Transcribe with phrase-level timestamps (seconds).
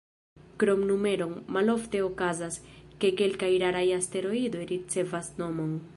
[0.61, 2.59] Krom numeron, malofte okazas,
[3.05, 5.83] ke kelkaj raraj asteroidoj ricevas nomon.